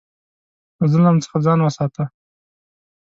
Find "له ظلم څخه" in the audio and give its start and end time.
0.77-1.37